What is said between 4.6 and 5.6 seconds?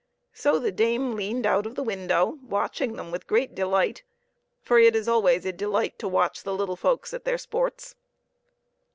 it is always a